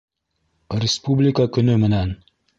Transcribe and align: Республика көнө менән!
Республика 0.85 1.47
көнө 1.59 1.77
менән! 1.87 2.17